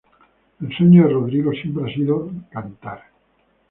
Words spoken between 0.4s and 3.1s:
El sueño de Rodrigo siempre ha sido cantar.